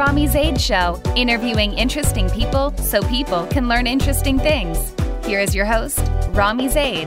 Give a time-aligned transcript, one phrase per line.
[0.00, 4.94] Romy Zeid Show, interviewing interesting people so people can learn interesting things.
[5.26, 6.00] Here is your host,
[6.30, 7.06] Romy Zeid.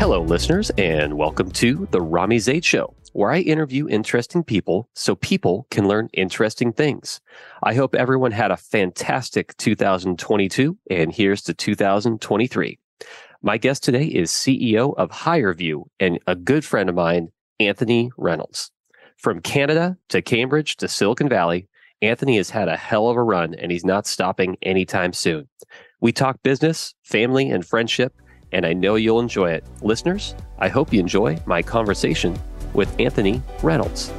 [0.00, 5.14] Hello, listeners, and welcome to the Romy Zeid Show, where I interview interesting people so
[5.14, 7.20] people can learn interesting things.
[7.62, 12.78] I hope everyone had a fantastic 2022, and here's to 2023.
[13.42, 17.28] My guest today is CEO of HireVue and a good friend of mine,
[17.58, 18.70] Anthony Reynolds.
[19.16, 21.68] From Canada to Cambridge to Silicon Valley,
[22.02, 25.48] Anthony has had a hell of a run and he's not stopping anytime soon.
[26.00, 28.14] We talk business, family, and friendship,
[28.52, 29.64] and I know you'll enjoy it.
[29.80, 32.38] Listeners, I hope you enjoy my conversation
[32.74, 34.12] with Anthony Reynolds.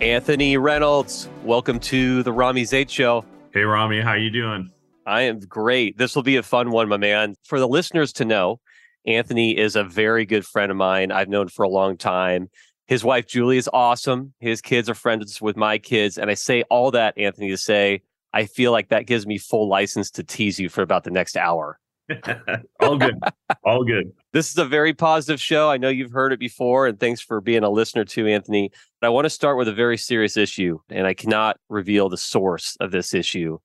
[0.00, 3.24] Anthony Reynolds, welcome to the Romy Zeid Show.
[3.54, 4.72] Hey Romy, how you doing?
[5.06, 5.98] I am great.
[5.98, 7.34] This will be a fun one, my man.
[7.44, 8.60] For the listeners to know,
[9.06, 11.10] Anthony is a very good friend of mine.
[11.10, 12.48] I've known for a long time.
[12.86, 14.34] His wife Julie is awesome.
[14.38, 18.02] His kids are friends with my kids, and I say all that, Anthony, to say
[18.32, 21.36] I feel like that gives me full license to tease you for about the next
[21.36, 21.78] hour.
[22.80, 23.18] All good.
[23.64, 24.12] All good.
[24.32, 25.70] This is a very positive show.
[25.70, 28.70] I know you've heard it before, and thanks for being a listener too, Anthony.
[29.00, 32.16] But I want to start with a very serious issue, and I cannot reveal the
[32.16, 33.58] source of this issue.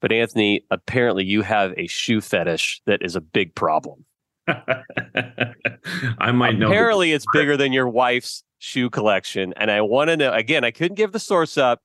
[0.00, 4.05] But Anthony, apparently you have a shoe fetish that is a big problem.
[4.48, 6.68] I might know.
[6.68, 10.32] Apparently, it's bigger than your wife's shoe collection, and I want to know.
[10.32, 11.80] Again, I couldn't give the source up,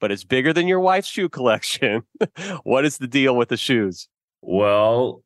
[0.00, 2.02] but it's bigger than your wife's shoe collection.
[2.62, 4.08] what is the deal with the shoes?
[4.42, 5.22] Well,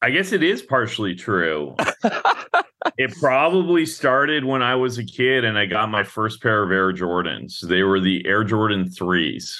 [0.00, 1.76] I guess it is partially true.
[2.98, 6.72] it probably started when I was a kid and I got my first pair of
[6.72, 7.60] Air Jordans.
[7.60, 9.54] They were the Air Jordan 3s.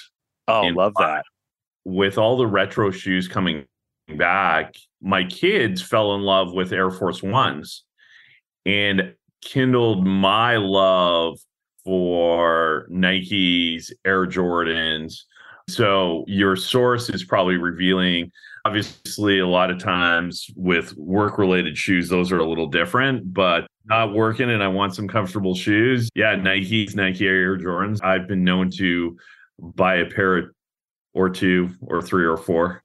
[0.48, 1.24] Oh, love that.
[1.84, 3.64] With all the retro shoes coming
[4.16, 7.84] back, my kids fell in love with Air Force Ones
[8.64, 11.39] and kindled my love
[11.85, 15.23] for Nike's Air Jordans.
[15.68, 18.30] So your source is probably revealing
[18.64, 23.67] Obviously, a lot of times with work related shoes, those are a little different, but
[23.86, 26.08] not working and I want some comfortable shoes.
[26.14, 28.02] Yeah, Nike's, Nike Air Jordans.
[28.05, 29.17] I've been known to
[29.58, 30.52] buy a pair
[31.12, 32.85] or two or three or four.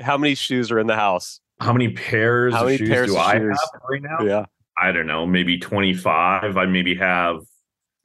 [0.00, 1.40] How many shoes are in the house?
[1.60, 3.58] How many pairs How many of shoes pairs do I shoes?
[3.72, 4.24] have right now?
[4.24, 4.44] Yeah.
[4.78, 6.56] I don't know, maybe 25.
[6.56, 7.38] I maybe have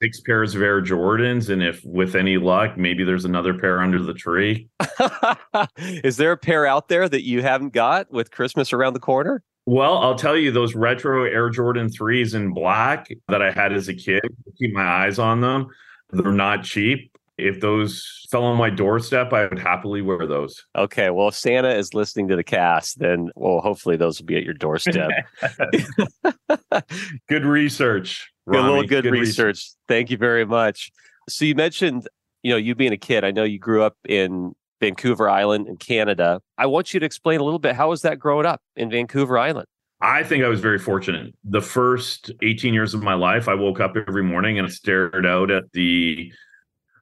[0.02, 1.50] six pairs of Air Jordans.
[1.50, 4.68] And if with any luck, maybe there's another pair under the tree.
[5.76, 9.42] is there a pair out there that you haven't got with Christmas around the corner?
[9.66, 13.88] Well, I'll tell you, those retro Air Jordan 3s in black that I had as
[13.88, 14.22] a kid,
[14.58, 15.68] keep my eyes on them.
[16.10, 17.12] They're not cheap.
[17.46, 20.64] If those fell on my doorstep, I would happily wear those.
[20.76, 21.10] Okay.
[21.10, 24.44] Well, if Santa is listening to the cast, then well, hopefully those will be at
[24.44, 25.10] your doorstep.
[27.28, 28.30] good research.
[28.46, 28.86] Good little Romy.
[28.86, 29.70] good, research.
[29.88, 30.90] Thank you very much.
[31.28, 32.08] So you mentioned,
[32.42, 33.24] you know, you being a kid.
[33.24, 36.40] I know you grew up in Vancouver Island in Canada.
[36.58, 39.38] I want you to explain a little bit how was that growing up in Vancouver
[39.38, 39.66] Island?
[40.00, 41.34] I think I was very fortunate.
[41.44, 45.50] The first 18 years of my life, I woke up every morning and stared out
[45.50, 46.32] at the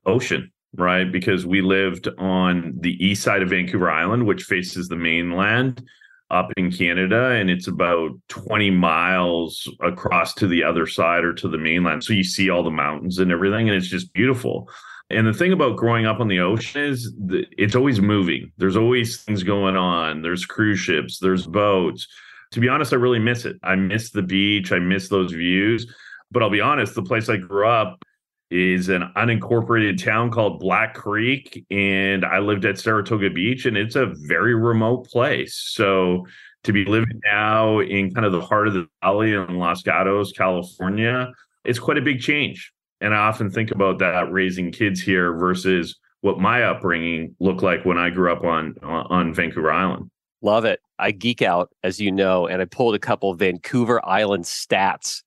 [0.08, 1.10] ocean, right?
[1.10, 5.82] Because we lived on the east side of Vancouver Island, which faces the mainland
[6.30, 7.30] up in Canada.
[7.30, 12.04] And it's about 20 miles across to the other side or to the mainland.
[12.04, 14.68] So you see all the mountains and everything, and it's just beautiful.
[15.10, 17.14] And the thing about growing up on the ocean is
[17.56, 18.52] it's always moving.
[18.58, 20.20] There's always things going on.
[20.20, 22.06] There's cruise ships, there's boats.
[22.52, 23.56] To be honest, I really miss it.
[23.62, 24.72] I miss the beach.
[24.72, 25.90] I miss those views.
[26.30, 28.04] But I'll be honest, the place I grew up
[28.50, 31.64] is an unincorporated town called Black Creek.
[31.70, 35.54] And I lived at Saratoga Beach, and it's a very remote place.
[35.54, 36.26] So
[36.64, 40.32] to be living now in kind of the heart of the valley in Los Gatos,
[40.32, 41.30] California,
[41.64, 42.72] it's quite a big change.
[43.00, 47.84] And I often think about that raising kids here versus what my upbringing looked like
[47.84, 50.10] when I grew up on uh, on Vancouver Island.
[50.42, 50.80] Love it.
[50.98, 55.22] I geek out, as you know, and I pulled a couple Vancouver Island stats.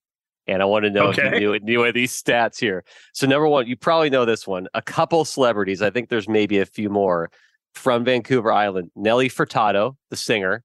[0.47, 2.83] And I want to know if you knew, knew any of these stats here.
[3.13, 4.67] So, number one, you probably know this one.
[4.73, 7.29] A couple celebrities, I think there's maybe a few more
[7.75, 8.91] from Vancouver Island.
[8.95, 10.63] Nelly Furtado, the singer,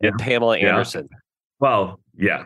[0.00, 0.68] and Pamela Yeah.
[0.68, 1.08] Anderson.
[1.58, 2.44] Well, yeah.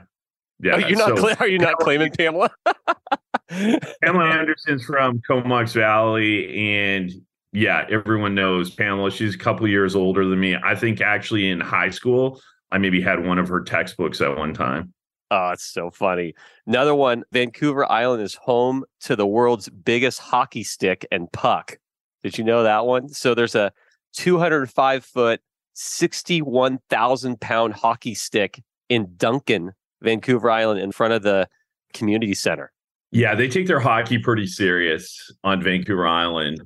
[0.62, 0.72] Yeah.
[0.74, 2.50] oh, you're not so- are you not claiming Pamela?
[3.48, 7.10] Pamela Anderson's from Comox Valley, and
[7.52, 9.10] yeah, everyone knows Pamela.
[9.10, 10.56] She's a couple years older than me.
[10.62, 12.40] I think actually in high school,
[12.70, 14.92] I maybe had one of her textbooks at one time.
[15.30, 16.34] Oh, it's so funny.
[16.66, 21.78] Another one Vancouver Island is home to the world's biggest hockey stick and puck.
[22.22, 23.08] Did you know that one?
[23.08, 23.72] So there's a
[24.14, 25.40] 205 foot,
[25.74, 29.72] 61,000 pound hockey stick in Duncan,
[30.02, 31.48] Vancouver Island, in front of the
[31.94, 32.72] community center.
[33.12, 36.60] Yeah, they take their hockey pretty serious on Vancouver Island.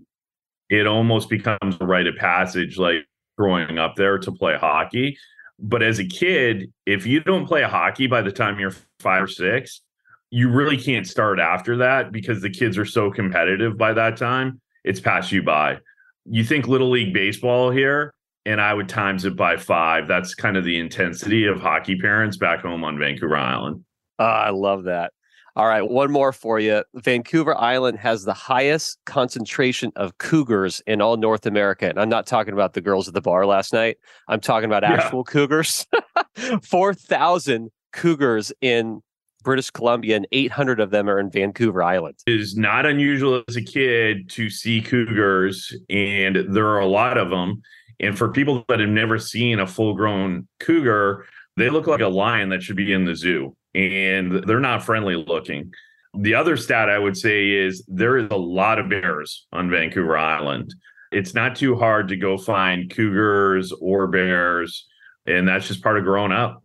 [0.70, 3.06] It almost becomes a rite of passage, like
[3.36, 5.16] growing up there to play hockey.
[5.58, 9.28] But as a kid, if you don't play hockey by the time you're five or
[9.28, 9.82] six,
[10.30, 14.60] you really can't start after that because the kids are so competitive by that time.
[14.82, 15.78] It's passed you by.
[16.26, 18.12] You think Little League Baseball here,
[18.44, 20.08] and I would times it by five.
[20.08, 23.84] That's kind of the intensity of hockey parents back home on Vancouver Island.
[24.18, 25.12] Uh, I love that.
[25.56, 26.82] All right, one more for you.
[26.94, 31.88] Vancouver Island has the highest concentration of cougars in all North America.
[31.88, 33.98] And I'm not talking about the girls at the bar last night.
[34.26, 35.32] I'm talking about actual yeah.
[35.32, 35.86] cougars.
[36.62, 39.00] 4,000 cougars in
[39.44, 42.16] British Columbia, and 800 of them are in Vancouver Island.
[42.26, 47.16] It is not unusual as a kid to see cougars, and there are a lot
[47.16, 47.62] of them.
[48.00, 52.08] And for people that have never seen a full grown cougar, they look like a
[52.08, 55.72] lion that should be in the zoo and they're not friendly looking.
[56.16, 60.16] The other stat I would say is there is a lot of bears on Vancouver
[60.16, 60.72] Island.
[61.10, 64.86] It's not too hard to go find cougars or bears,
[65.26, 66.62] and that's just part of growing up.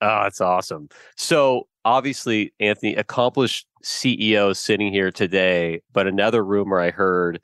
[0.00, 0.88] Oh, that's awesome.
[1.16, 7.40] So, obviously, Anthony, accomplished CEO sitting here today, but another rumor I heard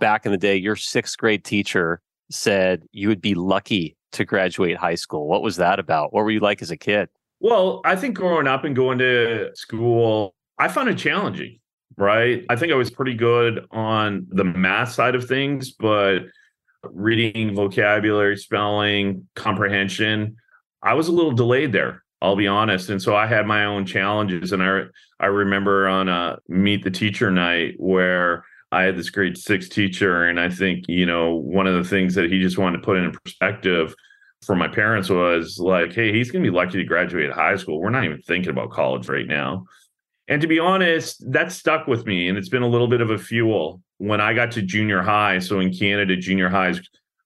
[0.00, 2.00] back in the day, your sixth grade teacher
[2.30, 5.26] said you would be lucky to graduate high school.
[5.26, 6.12] What was that about?
[6.12, 7.08] What were you like as a kid?
[7.44, 11.58] Well, I think growing up and going to school, I found it challenging,
[11.98, 12.42] right?
[12.48, 16.20] I think I was pretty good on the math side of things, but
[16.84, 20.36] reading, vocabulary, spelling, comprehension,
[20.82, 22.02] I was a little delayed there.
[22.22, 22.88] I'll be honest.
[22.88, 24.52] And so I had my own challenges.
[24.52, 24.84] And I
[25.20, 30.24] I remember on a meet the teacher night where I had this grade six teacher,
[30.24, 32.96] and I think, you know, one of the things that he just wanted to put
[32.96, 33.94] in perspective
[34.44, 37.80] for my parents was like, hey, he's going to be lucky to graduate high school.
[37.80, 39.64] We're not even thinking about college right now.
[40.28, 42.28] And to be honest, that stuck with me.
[42.28, 43.82] And it's been a little bit of a fuel.
[43.98, 46.80] When I got to junior high, so in Canada, junior high is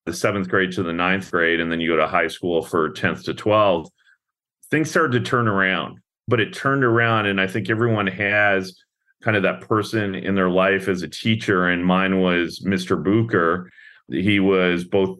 [0.04, 2.90] the seventh grade to the ninth grade, and then you go to high school for
[2.90, 3.88] 10th to 12th,
[4.70, 5.98] things started to turn around.
[6.26, 8.74] But it turned around, and I think everyone has
[9.22, 11.68] kind of that person in their life as a teacher.
[11.68, 13.02] And mine was Mr.
[13.02, 13.70] Booker.
[14.08, 15.18] He was both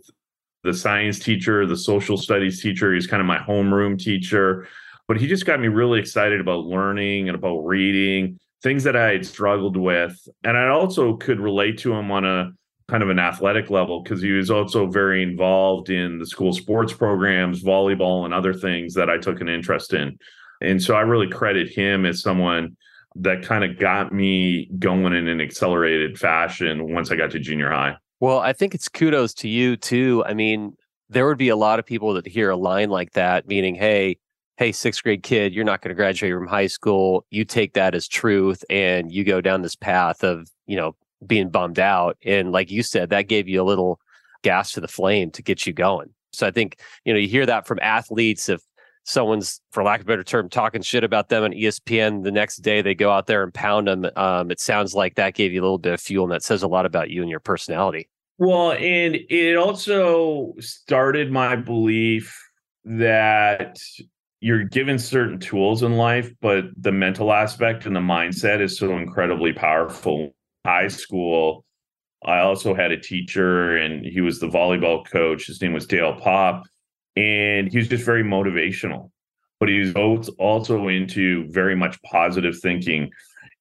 [0.65, 2.95] the science teacher, the social studies teacher.
[2.95, 4.67] He's kind of my homeroom teacher.
[5.07, 9.13] But he just got me really excited about learning and about reading, things that I
[9.13, 10.17] had struggled with.
[10.45, 12.53] And I also could relate to him on a
[12.89, 16.93] kind of an athletic level because he was also very involved in the school sports
[16.93, 20.19] programs, volleyball, and other things that I took an interest in.
[20.61, 22.77] And so I really credit him as someone
[23.17, 27.71] that kind of got me going in an accelerated fashion once I got to junior
[27.71, 27.97] high.
[28.21, 30.25] Well, I think it's kudos to you too.
[30.27, 30.77] I mean,
[31.09, 34.19] there would be a lot of people that hear a line like that, meaning, hey,
[34.57, 37.25] hey, sixth grade kid, you're not going to graduate from high school.
[37.31, 41.49] You take that as truth and you go down this path of, you know, being
[41.49, 42.17] bummed out.
[42.25, 44.01] And like you said, that gave you a little
[44.43, 46.11] gas to the flame to get you going.
[46.33, 48.61] So I think, you know, you hear that from athletes if
[49.05, 52.25] someone's, for lack of a better term, talking shit about them on ESPN.
[52.25, 54.07] The next day they go out there and pound them.
[54.17, 56.63] Um, it sounds like that gave you a little bit of fuel, and that says
[56.63, 58.09] a lot about you and your personality.
[58.39, 62.39] Well, and it also started my belief
[62.85, 63.79] that
[64.41, 68.97] you're given certain tools in life, but the mental aspect and the mindset is so
[68.97, 70.31] incredibly powerful.
[70.65, 71.65] High school,
[72.25, 75.47] I also had a teacher, and he was the volleyball coach.
[75.47, 76.65] His name was Dale Pop
[77.17, 79.11] and he was just very motivational
[79.61, 83.11] but he was also into very much positive thinking.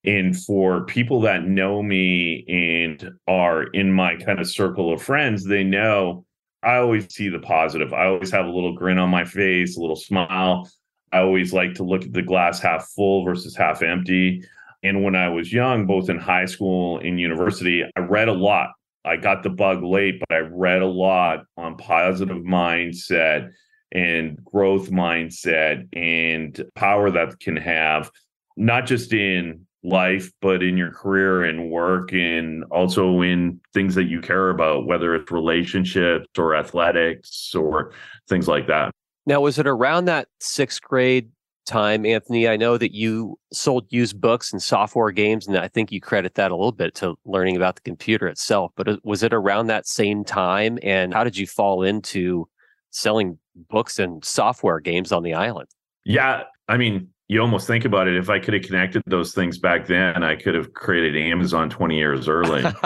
[0.05, 5.43] And for people that know me and are in my kind of circle of friends
[5.43, 6.23] they know
[6.63, 7.93] i always see the positive.
[7.93, 10.69] I always have a little grin on my face a little smile.
[11.11, 14.43] I always like to look at the glass half full versus half empty.
[14.83, 18.69] And when i was young both in high school and university i read a lot
[19.05, 23.51] I got the bug late, but I read a lot on positive mindset
[23.91, 28.11] and growth mindset and power that can have,
[28.57, 34.05] not just in life, but in your career and work, and also in things that
[34.05, 37.93] you care about, whether it's relationships or athletics or
[38.27, 38.91] things like that.
[39.25, 41.29] Now, was it around that sixth grade
[41.67, 42.47] time, Anthony.
[42.47, 46.35] I know that you sold used books and software games, and I think you credit
[46.35, 48.71] that a little bit to learning about the computer itself.
[48.75, 50.79] But uh, was it around that same time?
[50.81, 52.47] And how did you fall into
[52.89, 53.37] selling
[53.69, 55.67] books and software games on the island?
[56.05, 56.43] Yeah.
[56.67, 58.15] I mean, you almost think about it.
[58.15, 61.97] If I could have connected those things back then, I could have created Amazon 20
[61.97, 62.61] years early.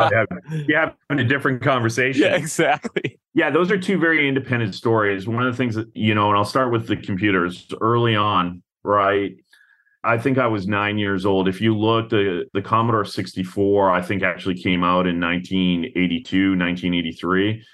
[0.00, 2.22] have, you have a different conversation.
[2.22, 3.20] Yeah, exactly.
[3.34, 5.28] Yeah, those are two very independent stories.
[5.28, 8.62] One of the things that, you know, and I'll start with the computers early on,
[8.82, 9.36] right?
[10.02, 11.48] I think I was nine years old.
[11.48, 16.50] If you look, the, uh, the Commodore 64, I think actually came out in 1982,
[16.50, 17.64] 1983.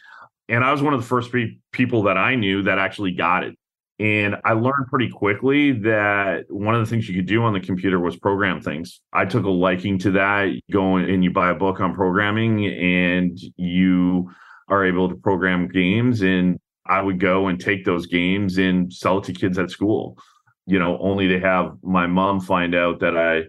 [0.49, 3.45] And I was one of the first pe- people that I knew that actually got
[3.45, 3.57] it.
[4.03, 7.61] And I learned pretty quickly that one of the things you could do on the
[7.61, 9.01] computer was program things.
[9.13, 10.51] I took a liking to that.
[10.51, 14.29] You go and you buy a book on programming and you
[14.67, 16.23] are able to program games.
[16.23, 20.19] And I would go and take those games and sell it to kids at school,
[20.67, 23.45] you know, only to have my mom find out that I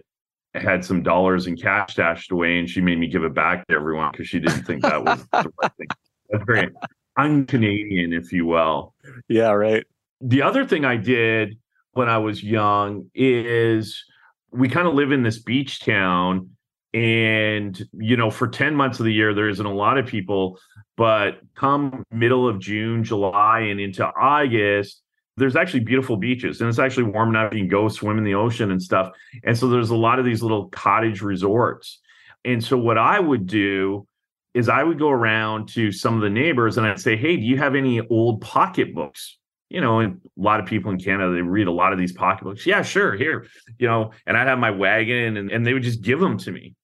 [0.56, 3.74] had some dollars in cash stashed away and she made me give it back to
[3.74, 5.88] everyone because she didn't think that was the right thing.
[6.30, 6.68] That's very
[7.16, 8.94] un-Canadian, if you will.
[9.26, 9.84] Yeah, right.
[10.26, 11.58] The other thing I did
[11.92, 14.02] when I was young is
[14.50, 16.48] we kind of live in this beach town
[16.94, 20.58] and you know for 10 months of the year there isn't a lot of people
[20.96, 25.02] but come middle of june july and into august
[25.36, 28.34] there's actually beautiful beaches and it's actually warm enough you can go swim in the
[28.34, 29.10] ocean and stuff
[29.42, 32.00] and so there's a lot of these little cottage resorts.
[32.44, 34.06] And so what i would do
[34.52, 37.42] is i would go around to some of the neighbors and i'd say hey do
[37.42, 39.38] you have any old pocketbooks
[39.74, 42.64] you know, a lot of people in Canada, they read a lot of these pocketbooks.
[42.64, 46.00] Yeah, sure, here, you know, and I'd have my wagon and, and they would just
[46.00, 46.76] give them to me.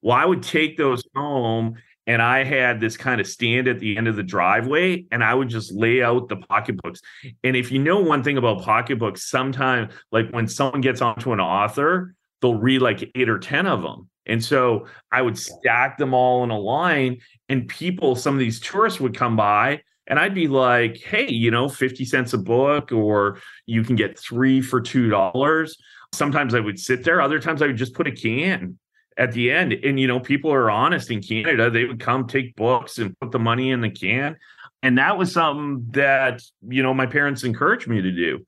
[0.00, 1.74] Well, I would take those home
[2.06, 5.34] and I had this kind of stand at the end of the driveway and I
[5.34, 7.02] would just lay out the pocketbooks.
[7.44, 11.40] And if you know one thing about pocketbooks, sometimes like when someone gets onto an
[11.40, 14.08] author, they'll read like eight or 10 of them.
[14.24, 17.18] And so I would stack them all in a line
[17.50, 21.52] and people, some of these tourists would come by and I'd be like, hey, you
[21.52, 25.70] know, 50 cents a book, or you can get three for $2.
[26.12, 27.20] Sometimes I would sit there.
[27.20, 28.76] Other times I would just put a can
[29.16, 29.72] at the end.
[29.72, 31.70] And, you know, people are honest in Canada.
[31.70, 34.36] They would come take books and put the money in the can.
[34.82, 38.44] And that was something that, you know, my parents encouraged me to do.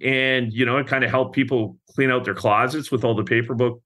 [0.00, 3.22] And, you know, it kind of helped people clean out their closets with all the
[3.22, 3.82] paper book.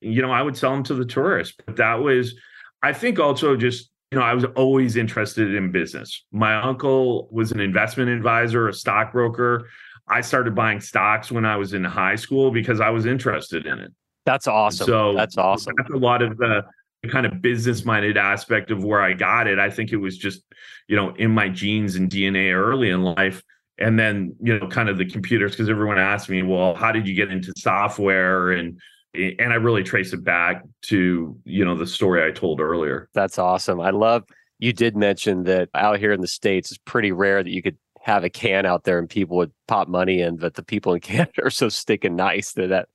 [0.00, 1.54] You know, I would sell them to the tourists.
[1.66, 2.34] But that was,
[2.82, 6.24] I think, also just, you know, I was always interested in business.
[6.32, 9.68] My uncle was an investment advisor, a stockbroker.
[10.08, 13.78] I started buying stocks when I was in high school because I was interested in
[13.78, 13.92] it.
[14.26, 14.86] That's awesome.
[14.86, 15.74] So that's awesome.
[15.76, 16.64] That's a lot of the
[17.08, 19.58] kind of business minded aspect of where I got it.
[19.58, 20.42] I think it was just,
[20.88, 23.42] you know, in my genes and DNA early in life.
[23.78, 27.08] And then, you know, kind of the computers, because everyone asked me, well, how did
[27.08, 28.50] you get into software?
[28.50, 28.78] And
[29.14, 33.08] and I really trace it back to, you know, the story I told earlier.
[33.12, 33.80] That's awesome.
[33.80, 34.24] I love
[34.60, 37.78] you did mention that out here in the States, it's pretty rare that you could
[38.00, 41.00] have a can out there and people would pop money in, but the people in
[41.00, 42.88] Canada are so sticking nice that that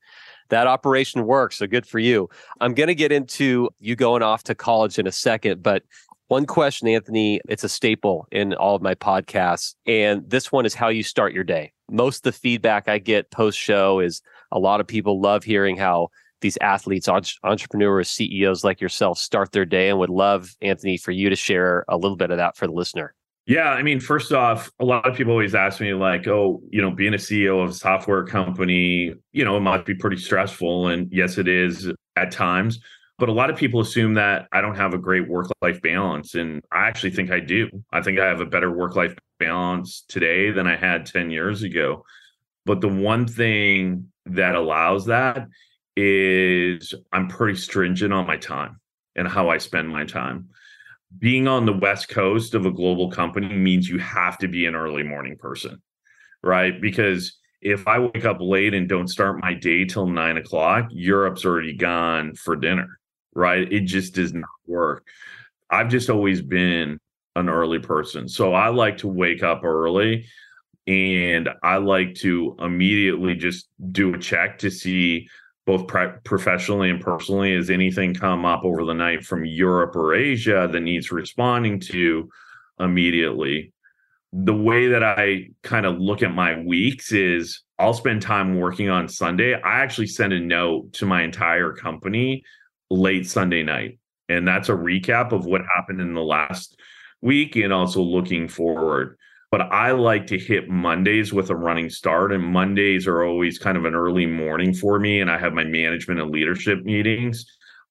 [0.50, 1.58] that operation works.
[1.58, 2.30] So good for you.
[2.62, 5.82] I'm going to get into you going off to college in a second, but
[6.28, 9.76] one question, Anthony, it's a staple in all of my podcasts.
[9.86, 11.72] And this one is how you start your day.
[11.90, 15.78] Most of the feedback I get post show is a lot of people love hearing
[15.78, 16.10] how
[16.42, 21.30] these athletes, entrepreneurs, CEOs like yourself start their day and would love, Anthony, for you
[21.30, 23.14] to share a little bit of that for the listener.
[23.48, 26.82] Yeah, I mean, first off, a lot of people always ask me, like, oh, you
[26.82, 30.88] know, being a CEO of a software company, you know, it must be pretty stressful.
[30.88, 32.80] And yes, it is at times.
[33.18, 36.36] But a lot of people assume that I don't have a great work life balance.
[36.36, 37.70] And I actually think I do.
[37.92, 41.64] I think I have a better work life balance today than I had 10 years
[41.64, 42.04] ago.
[42.66, 45.48] But the one thing that allows that
[45.96, 48.82] is I'm pretty stringent on my time
[49.16, 50.50] and how I spend my time
[51.18, 54.76] being on the west coast of a global company means you have to be an
[54.76, 55.82] early morning person
[56.44, 60.88] right because if i wake up late and don't start my day till nine o'clock
[60.92, 63.00] europe's already gone for dinner
[63.36, 63.72] right?
[63.72, 65.06] It just does not work.
[65.70, 67.00] I've just always been
[67.36, 70.26] an early person so i like to wake up early
[70.88, 75.28] and i like to immediately just do a check to see
[75.66, 75.88] both
[76.24, 80.82] professionally and personally has anything come up over the night from europe or asia that
[80.82, 82.30] needs responding to
[82.80, 83.72] immediately.
[84.34, 88.90] The way that i kind of look at my weeks is i'll spend time working
[88.90, 92.44] on sunday i actually send a note to my entire company
[92.90, 94.00] late sunday night
[94.30, 96.80] and that's a recap of what happened in the last
[97.22, 99.18] week and also looking forward
[99.52, 102.34] but I like to hit Mondays with a running start.
[102.34, 105.22] And Mondays are always kind of an early morning for me.
[105.22, 107.46] And I have my management and leadership meetings.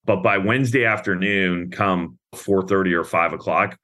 [0.05, 3.79] But by Wednesday afternoon, come 4:30 or 5 o'clock,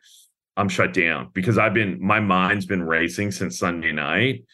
[0.59, 4.45] I'm shut down because I've been my mind's been racing since Sunday night.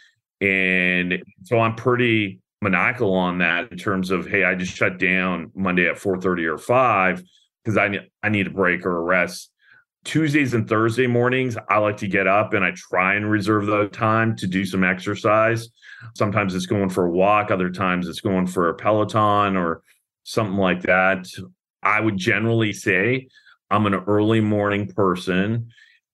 [0.40, 5.50] And so I'm pretty maniacal on that in terms of, hey, I just shut down
[5.54, 7.22] Monday at 4:30 or 5
[7.64, 9.50] because I I need a break or a rest
[10.06, 13.88] Tuesdays and Thursday mornings, I like to get up and I try and reserve the
[13.88, 15.68] time to do some exercise.
[16.14, 19.82] Sometimes it's going for a walk, other times it's going for a Peloton or
[20.22, 21.26] something like that.
[21.82, 23.26] I would generally say
[23.68, 25.70] I'm an early morning person.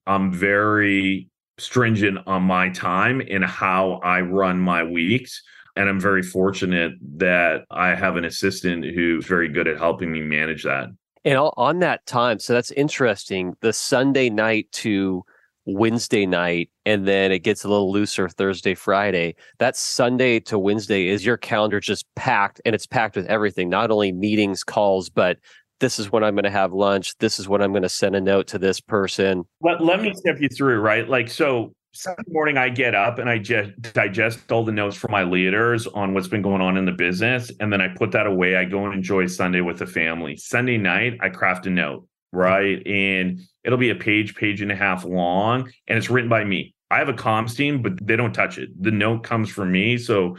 [0.07, 1.29] I'm very
[1.59, 5.43] stringent on my time and how I run my weeks.
[5.75, 10.21] And I'm very fortunate that I have an assistant who's very good at helping me
[10.21, 10.89] manage that.
[11.25, 13.55] And on that time, so that's interesting.
[13.61, 15.23] The Sunday night to
[15.65, 19.35] Wednesday night, and then it gets a little looser Thursday, Friday.
[19.59, 23.89] That Sunday to Wednesday is your calendar just packed, and it's packed with everything, not
[23.89, 25.37] only meetings, calls, but
[25.79, 27.17] this is when I'm going to have lunch.
[27.17, 29.43] This is when I'm going to send a note to this person.
[29.61, 31.07] Let, let me step you through, right?
[31.07, 35.11] Like, so Sunday morning, I get up and I just digest all the notes from
[35.11, 37.51] my leaders on what's been going on in the business.
[37.59, 38.55] And then I put that away.
[38.55, 40.35] I go and enjoy Sunday with the family.
[40.35, 42.81] Sunday night, I craft a note, right?
[42.87, 46.73] And it'll be a page, page and a half long, and it's written by me.
[46.89, 48.69] I have a comms team, but they don't touch it.
[48.81, 49.99] The note comes from me.
[49.99, 50.35] So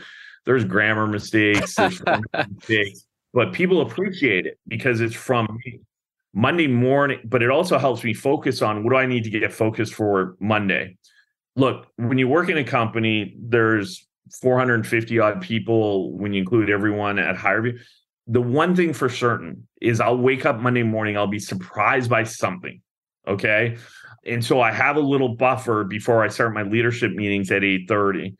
[0.46, 2.02] there's grammar mistakes, there's
[2.50, 5.80] mistakes, but people appreciate it because it's from me.
[6.37, 9.52] Monday morning, but it also helps me focus on what do I need to get
[9.52, 10.96] focused for Monday
[11.56, 12.08] look, hmm.
[12.08, 14.06] when you work in a company, there's
[14.40, 17.78] 450 odd people when you include everyone at HireVue.
[18.26, 22.25] The one thing for certain is I'll wake up Monday morning, I'll be surprised by
[22.25, 22.80] something.
[23.26, 23.76] Okay.
[24.26, 28.34] And so I have a little buffer before I start my leadership meetings at 8:30.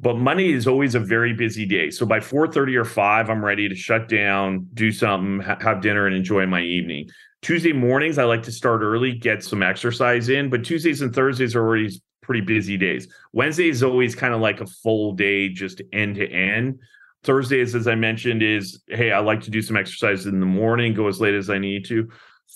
[0.00, 1.90] But Monday is always a very busy day.
[1.90, 6.06] So by 4:30 or 5, I'm ready to shut down, do something, ha- have dinner,
[6.06, 7.08] and enjoy my evening.
[7.42, 11.54] Tuesday mornings, I like to start early, get some exercise in, but Tuesdays and Thursdays
[11.54, 11.90] are already
[12.24, 13.08] pretty busy days.
[13.32, 16.78] Wednesday is always kind of like a full day, just end to end.
[17.22, 20.94] Thursdays, as I mentioned, is hey, I like to do some exercise in the morning,
[20.94, 22.08] go as late as I need to.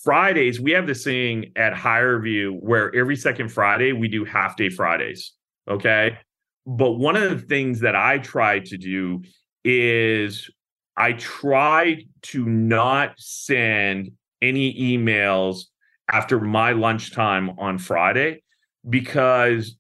[0.05, 4.69] Fridays, we have this thing at HireVue where every second Friday we do half day
[4.69, 5.33] Fridays.
[5.69, 6.19] Okay.
[6.67, 9.23] But one of the things that I try to do
[9.65, 10.51] is
[10.97, 15.63] I try to not send any emails
[16.11, 18.43] after my lunchtime on Friday
[18.89, 19.77] because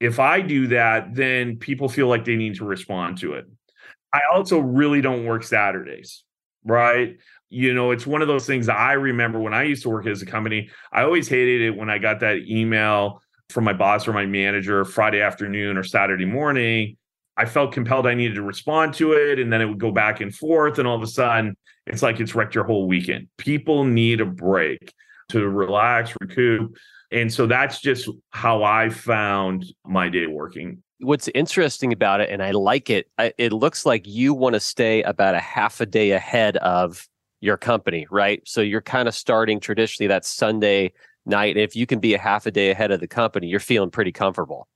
[0.00, 3.46] if I do that, then people feel like they need to respond to it.
[4.12, 6.24] I also really don't work Saturdays,
[6.64, 7.16] right?
[7.48, 10.22] You know, it's one of those things I remember when I used to work as
[10.22, 10.70] a company.
[10.92, 14.84] I always hated it when I got that email from my boss or my manager
[14.84, 16.96] Friday afternoon or Saturday morning.
[17.36, 19.38] I felt compelled I needed to respond to it.
[19.38, 20.78] And then it would go back and forth.
[20.78, 23.28] And all of a sudden, it's like it's wrecked your whole weekend.
[23.36, 24.92] People need a break
[25.30, 26.76] to relax, recoup.
[27.12, 30.82] And so that's just how I found my day working.
[31.00, 35.02] What's interesting about it, and I like it, it looks like you want to stay
[35.02, 37.08] about a half a day ahead of
[37.40, 38.42] your company, right?
[38.44, 40.92] So you're kind of starting traditionally that Sunday
[41.24, 41.56] night.
[41.56, 44.12] If you can be a half a day ahead of the company, you're feeling pretty
[44.12, 44.68] comfortable.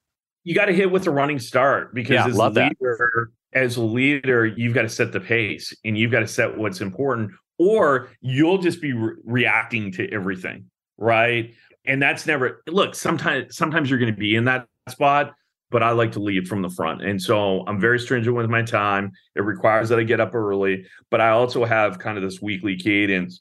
[0.45, 3.59] You got to hit with a running start because yeah, as a leader, that.
[3.59, 6.81] as a leader, you've got to set the pace and you've got to set what's
[6.81, 11.55] important, or you'll just be re- reacting to everything, right?
[11.87, 15.35] And that's never look sometimes sometimes you're going to be in that spot
[15.71, 17.03] but i like to lead from the front.
[17.03, 19.13] And so i'm very stringent with my time.
[19.35, 22.77] It requires that i get up early but i also have kind of this weekly
[22.77, 23.41] cadence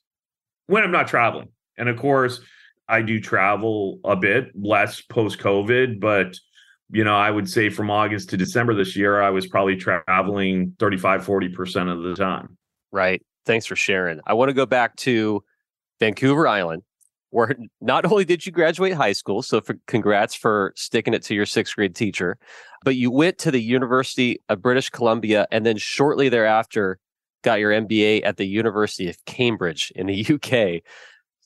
[0.67, 1.49] when i'm not traveling.
[1.77, 2.41] And of course
[2.87, 6.37] i do travel a bit less post covid but
[6.91, 10.75] you know i would say from august to december this year i was probably traveling
[10.79, 12.57] 35 40% of the time.
[12.91, 13.25] Right.
[13.45, 14.19] Thanks for sharing.
[14.25, 15.43] I want to go back to
[15.99, 16.83] vancouver island
[17.33, 21.33] where not only did you graduate high school, so for, congrats for sticking it to
[21.33, 22.37] your sixth grade teacher,
[22.85, 26.99] but you went to the University of British Columbia and then shortly thereafter
[27.41, 30.83] got your MBA at the University of Cambridge in the UK.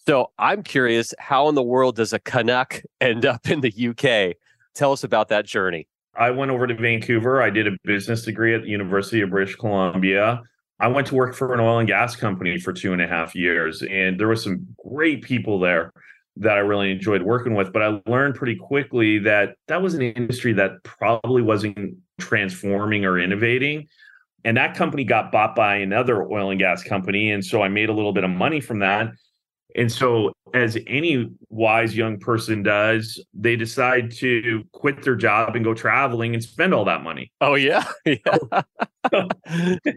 [0.06, 4.36] So I'm curious, how in the world does a Canuck end up in the UK?
[4.76, 5.88] Tell us about that journey.
[6.18, 7.42] I went over to Vancouver.
[7.42, 10.42] I did a business degree at the University of British Columbia.
[10.80, 13.36] I went to work for an oil and gas company for two and a half
[13.36, 15.92] years, and there were some great people there
[16.40, 17.74] that I really enjoyed working with.
[17.74, 23.20] But I learned pretty quickly that that was an industry that probably wasn't transforming or
[23.20, 23.88] innovating.
[24.44, 27.32] And that company got bought by another oil and gas company.
[27.32, 29.10] And so I made a little bit of money from that.
[29.76, 35.64] And so, as any wise young person does, they decide to quit their job and
[35.64, 37.32] go traveling and spend all that money.
[37.42, 37.86] Oh, yeah.
[38.06, 38.62] yeah.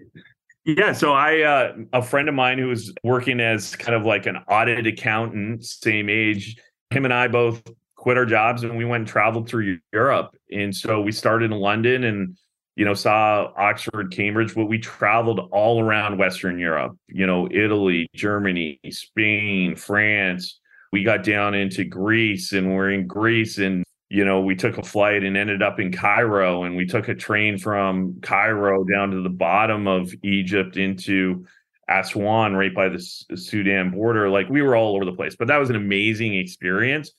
[0.65, 4.27] Yeah, so I uh, a friend of mine who was working as kind of like
[4.27, 6.57] an audit accountant, same age,
[6.91, 7.63] him and I both
[7.97, 10.35] quit our jobs and we went and traveled through Europe.
[10.51, 12.37] And so we started in London and
[12.77, 18.09] you know saw Oxford, Cambridge, but we traveled all around Western Europe, you know, Italy,
[18.15, 20.61] Germany, Spain, France,
[20.93, 24.83] we got down into Greece and we're in Greece and you know, we took a
[24.83, 29.23] flight and ended up in Cairo and we took a train from Cairo down to
[29.23, 31.47] the bottom of Egypt into
[31.89, 34.29] Aswan right by the Sudan border.
[34.29, 37.13] Like we were all over the place, but that was an amazing experience.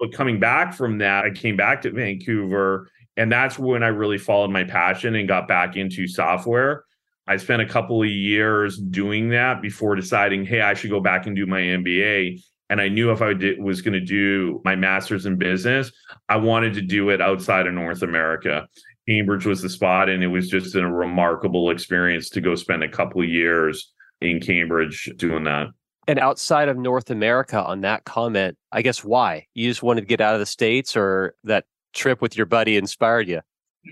[0.00, 4.18] But coming back from that, I came back to Vancouver and that's when I really
[4.18, 6.84] followed my passion and got back into software.
[7.26, 11.26] I spent a couple of years doing that before deciding, hey, I should go back
[11.26, 12.42] and do my MBA.
[12.72, 15.92] And I knew if I did, was going to do my master's in business,
[16.30, 18.66] I wanted to do it outside of North America.
[19.06, 22.88] Cambridge was the spot, and it was just a remarkable experience to go spend a
[22.88, 25.66] couple of years in Cambridge doing that.
[26.08, 29.48] And outside of North America, on that comment, I guess why?
[29.52, 32.78] You just wanted to get out of the States, or that trip with your buddy
[32.78, 33.42] inspired you?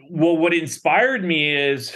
[0.09, 1.95] Well, what inspired me is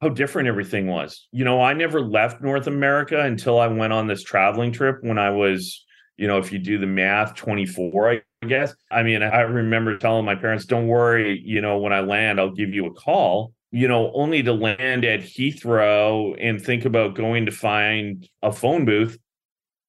[0.00, 1.28] how different everything was.
[1.30, 5.16] You know, I never left North America until I went on this traveling trip when
[5.18, 5.84] I was
[6.16, 8.74] you know, if you do the math, 24, I guess.
[8.90, 12.50] I mean, I remember telling my parents, don't worry, you know, when I land, I'll
[12.50, 17.46] give you a call, you know, only to land at Heathrow and think about going
[17.46, 19.18] to find a phone booth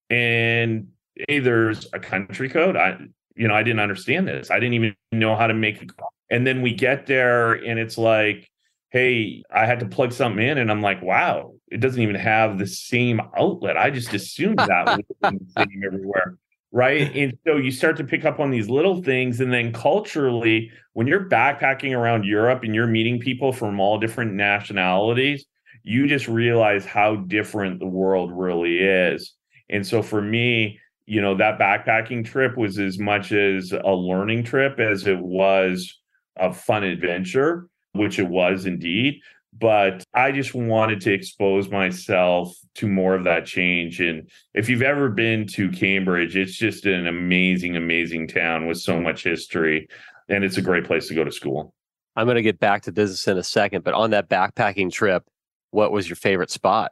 [0.09, 0.87] and
[1.27, 2.75] hey, there's a country code.
[2.75, 2.97] I,
[3.35, 4.51] you know, I didn't understand this.
[4.51, 6.11] I didn't even know how to make a call.
[6.29, 8.49] And then we get there and it's like,
[8.89, 12.57] hey, I had to plug something in, and I'm like, wow, it doesn't even have
[12.57, 13.77] the same outlet.
[13.77, 16.37] I just assumed that was the same everywhere.
[16.71, 17.15] Right.
[17.15, 19.39] And so you start to pick up on these little things.
[19.39, 24.33] And then culturally, when you're backpacking around Europe and you're meeting people from all different
[24.33, 25.45] nationalities,
[25.83, 29.33] you just realize how different the world really is.
[29.69, 34.43] And so for me, you know, that backpacking trip was as much as a learning
[34.43, 36.01] trip as it was
[36.35, 39.21] a fun adventure which it was indeed.
[39.57, 44.01] But I just wanted to expose myself to more of that change.
[44.01, 48.99] And if you've ever been to Cambridge, it's just an amazing, amazing town with so
[48.99, 49.87] much history.
[50.27, 51.73] And it's a great place to go to school.
[52.17, 55.23] I'm going to get back to business in a second, but on that backpacking trip,
[55.71, 56.91] what was your favorite spot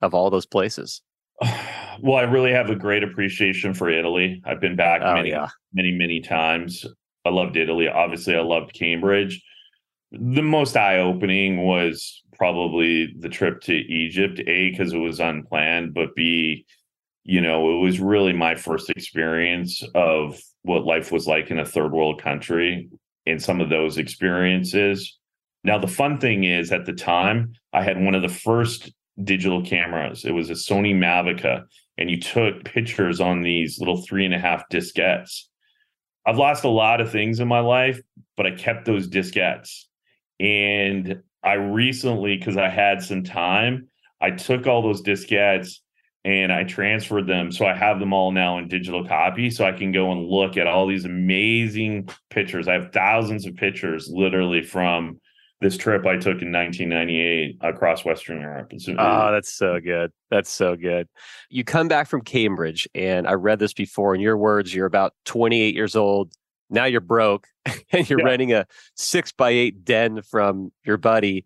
[0.00, 1.02] of all those places?
[2.00, 4.42] Well, I really have a great appreciation for Italy.
[4.46, 5.48] I've been back oh, many, yeah.
[5.74, 6.86] many, many times.
[7.26, 7.86] I loved Italy.
[7.86, 9.44] Obviously, I loved Cambridge
[10.12, 15.94] the most eye opening was probably the trip to Egypt, A, because it was unplanned,
[15.94, 16.66] but B,
[17.24, 21.64] you know, it was really my first experience of what life was like in a
[21.64, 22.90] third world country
[23.26, 25.18] and some of those experiences.
[25.64, 29.64] Now, the fun thing is at the time, I had one of the first digital
[29.64, 30.24] cameras.
[30.24, 31.64] It was a Sony Mavica,
[31.96, 35.44] and you took pictures on these little three and a half diskettes.
[36.26, 38.00] I've lost a lot of things in my life,
[38.36, 39.84] but I kept those diskettes
[40.42, 43.88] and I recently, because I had some time,
[44.20, 45.78] I took all those diskettes
[46.24, 47.50] and I transferred them.
[47.50, 49.50] So I have them all now in digital copy.
[49.50, 52.68] So I can go and look at all these amazing pictures.
[52.68, 55.20] I have thousands of pictures literally from
[55.60, 58.72] this trip I took in 1998 across Western Europe.
[58.98, 60.10] oh, that's so good.
[60.28, 61.08] That's so good.
[61.50, 64.14] You come back from Cambridge, and I read this before.
[64.14, 66.32] In your words, you're about 28 years old
[66.72, 67.46] now you're broke
[67.92, 68.24] and you're yeah.
[68.24, 71.44] renting a six by eight den from your buddy.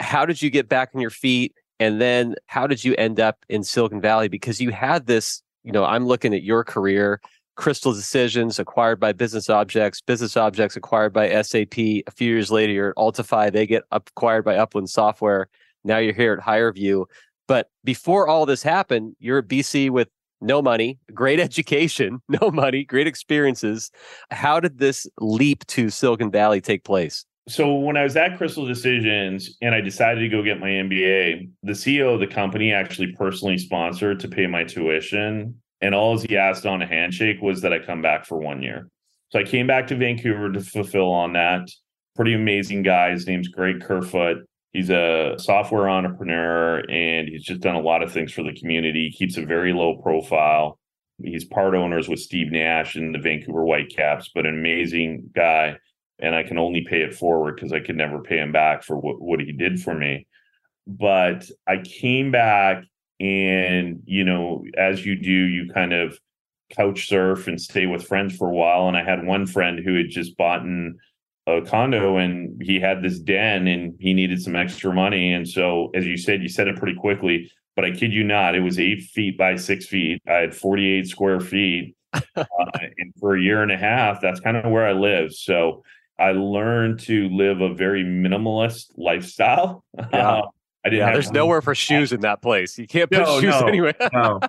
[0.00, 1.54] How did you get back on your feet?
[1.80, 4.28] And then how did you end up in Silicon Valley?
[4.28, 7.20] Because you had this, you know, I'm looking at your career,
[7.56, 11.78] Crystal Decisions acquired by Business Objects, Business Objects acquired by SAP.
[11.78, 15.48] A few years later, you're at Altify, they get acquired by Upland Software.
[15.84, 17.06] Now you're here at HireVue.
[17.46, 20.08] But before all this happened, you're at BC with
[20.40, 23.90] no money, great education, no money, great experiences.
[24.30, 27.24] How did this leap to Silicon Valley take place?
[27.48, 31.48] So when I was at Crystal Decisions and I decided to go get my MBA,
[31.62, 35.58] the CEO of the company actually personally sponsored to pay my tuition.
[35.80, 38.90] And all he asked on a handshake was that I come back for one year.
[39.30, 41.68] So I came back to Vancouver to fulfill on that.
[42.16, 43.12] Pretty amazing guy.
[43.12, 44.38] His name's Greg Kerfoot.
[44.72, 49.08] He's a software entrepreneur and he's just done a lot of things for the community.
[49.10, 50.78] He keeps a very low profile.
[51.22, 55.76] He's part owners with Steve Nash and the Vancouver Whitecaps, but an amazing guy.
[56.20, 58.96] And I can only pay it forward because I could never pay him back for
[58.96, 60.26] what, what he did for me.
[60.86, 62.84] But I came back
[63.20, 66.18] and, you know, as you do, you kind of
[66.70, 68.88] couch surf and stay with friends for a while.
[68.88, 70.98] And I had one friend who had just bought in
[71.48, 75.32] a condo and he had this den and he needed some extra money.
[75.32, 78.54] And so, as you said, you said it pretty quickly, but I kid you not,
[78.54, 80.20] it was eight feet by six feet.
[80.28, 81.96] I had 48 square feet.
[82.12, 82.44] uh,
[82.98, 85.32] and for a year and a half, that's kind of where I live.
[85.32, 85.82] So
[86.18, 89.84] I learned to live a very minimalist lifestyle.
[90.12, 90.28] Yeah.
[90.28, 90.42] Uh,
[90.84, 92.78] I didn't yeah, there's nowhere for shoes in that place.
[92.78, 93.94] You can't put no, shoes no, anywhere.
[94.12, 94.40] no.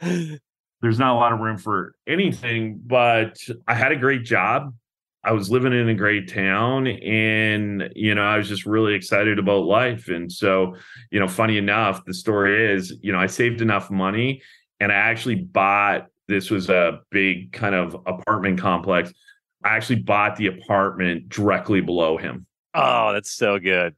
[0.80, 4.74] there's not a lot of room for anything, but I had a great job.
[5.26, 9.40] I was living in a great town and you know I was just really excited
[9.40, 10.06] about life.
[10.06, 10.76] And so
[11.10, 14.40] you know funny enough the story is you know I saved enough money
[14.78, 19.12] and I actually bought this was a big kind of apartment complex.
[19.64, 22.46] I actually bought the apartment directly below him.
[22.72, 23.96] Oh that's so good.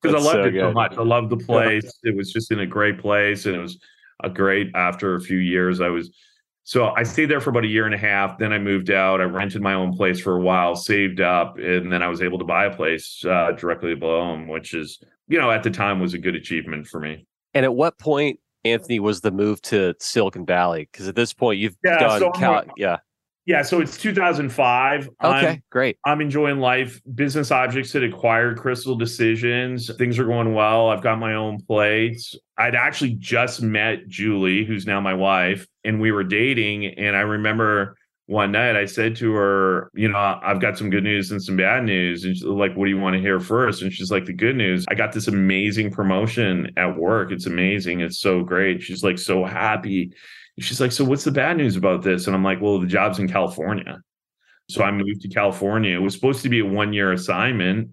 [0.00, 0.60] Because I loved so it good.
[0.60, 0.96] so much.
[0.96, 1.90] I loved the place.
[2.04, 3.80] It was just in a great place and it was
[4.22, 6.10] a great after a few years I was
[6.68, 8.36] so I stayed there for about a year and a half.
[8.36, 9.22] Then I moved out.
[9.22, 12.38] I rented my own place for a while, saved up, and then I was able
[12.40, 15.98] to buy a place uh, directly below him, which is, you know, at the time
[15.98, 17.26] was a good achievement for me.
[17.54, 20.86] And at what point, Anthony, was the move to Silicon Valley?
[20.92, 22.98] Because at this point, you've yeah, done, so Cal- yeah.
[23.48, 25.08] Yeah, so it's 2005.
[25.08, 25.96] Okay, I'm, great.
[26.04, 27.00] I'm enjoying life.
[27.14, 29.90] Business Objects had acquired Crystal Decisions.
[29.96, 30.90] Things are going well.
[30.90, 32.34] I've got my own place.
[32.58, 36.88] I'd actually just met Julie, who's now my wife, and we were dating.
[36.98, 41.04] And I remember one night I said to her, you know, I've got some good
[41.04, 42.24] news and some bad news.
[42.24, 43.80] And she's like, what do you want to hear first?
[43.80, 44.84] And she's like, the good news.
[44.90, 47.32] I got this amazing promotion at work.
[47.32, 48.00] It's amazing.
[48.00, 48.82] It's so great.
[48.82, 50.12] She's like, so happy
[50.58, 52.26] she's like, So what's the bad news about this?
[52.26, 54.00] And I'm like, Well, the job's in California.
[54.70, 55.96] So I moved to California.
[55.96, 57.90] It was supposed to be a one year assignment.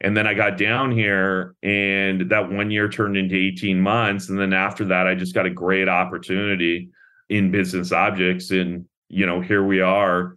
[0.00, 4.28] And then I got down here, and that one year turned into 18 months.
[4.28, 6.90] And then after that, I just got a great opportunity
[7.30, 8.50] in business objects.
[8.50, 10.36] And, you know, here we are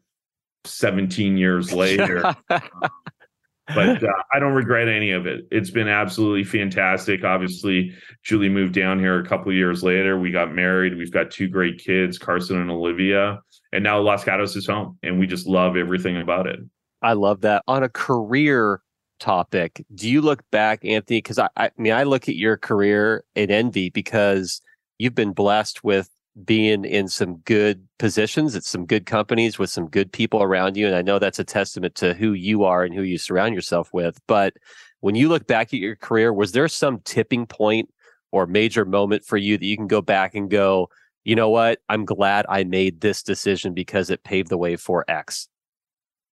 [0.64, 2.34] 17 years later.
[3.76, 5.48] but uh, I don't regret any of it.
[5.52, 7.24] It's been absolutely fantastic.
[7.24, 10.20] Obviously, Julie moved down here a couple years later.
[10.20, 10.98] We got married.
[10.98, 13.40] We've got two great kids, Carson and Olivia,
[13.72, 16.60] and now Los Gatos is home, and we just love everything about it.
[17.02, 17.64] I love that.
[17.68, 18.82] On a career
[19.20, 21.20] topic, do you look back, Anthony?
[21.20, 24.62] Because I, I mean, I look at your career in envy because
[24.98, 26.10] you've been blessed with
[26.46, 30.88] being in some good positions at some good companies with some good people around you.
[30.88, 33.94] And I know that's a testament to who you are and who you surround yourself
[33.94, 34.20] with.
[34.28, 34.54] But
[35.02, 37.90] when you look back at your career, was there some tipping point
[38.32, 40.90] or major moment for you that you can go back and go,
[41.24, 41.80] you know what?
[41.90, 45.48] I'm glad I made this decision because it paved the way for X.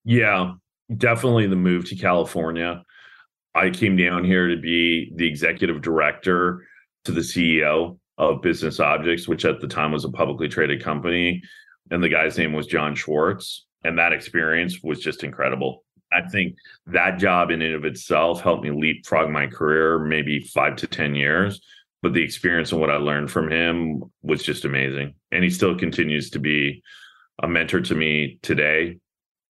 [0.03, 0.53] Yeah,
[0.95, 2.83] definitely the move to California.
[3.53, 6.65] I came down here to be the executive director
[7.05, 11.41] to the CEO of Business Objects, which at the time was a publicly traded company.
[11.91, 13.65] And the guy's name was John Schwarz.
[13.83, 15.83] And that experience was just incredible.
[16.11, 16.55] I think
[16.87, 21.15] that job in and of itself helped me leapfrog my career maybe five to 10
[21.15, 21.61] years.
[22.01, 25.15] But the experience and what I learned from him was just amazing.
[25.31, 26.83] And he still continues to be
[27.41, 28.99] a mentor to me today.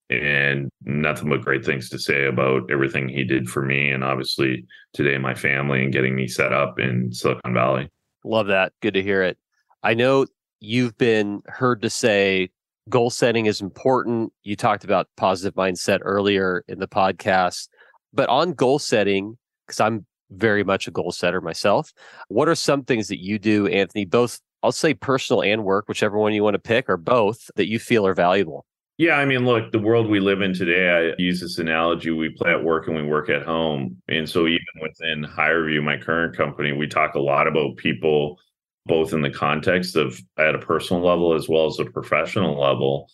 [0.09, 3.89] And nothing but great things to say about everything he did for me.
[3.89, 7.89] And obviously today, my family and getting me set up in Silicon Valley.
[8.27, 8.73] Love that.
[8.81, 9.37] Good to hear it.
[9.83, 10.25] I know
[10.59, 12.49] you've been heard to say
[12.89, 14.33] goal setting is important.
[14.43, 17.69] You talked about positive mindset earlier in the podcast,
[18.13, 21.93] but on goal setting, because I'm very much a goal setter myself,
[22.27, 26.17] what are some things that you do, Anthony, both I'll say personal and work, whichever
[26.17, 28.65] one you want to pick, or both that you feel are valuable?
[28.97, 32.29] Yeah, I mean, look, the world we live in today, I use this analogy we
[32.29, 34.01] play at work and we work at home.
[34.07, 38.39] And so, even within HireVue, my current company, we talk a lot about people,
[38.87, 43.07] both in the context of at a personal level as well as a professional level.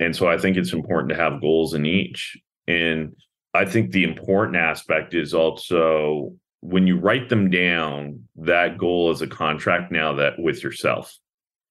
[0.00, 2.38] And so, I think it's important to have goals in each.
[2.66, 3.14] And
[3.52, 9.20] I think the important aspect is also when you write them down, that goal is
[9.20, 11.14] a contract now that with yourself,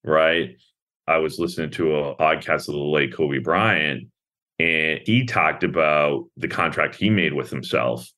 [0.04, 0.56] right?
[1.07, 4.07] I was listening to a podcast of the late Kobe Bryant,
[4.57, 8.09] and he talked about the contract he made with himself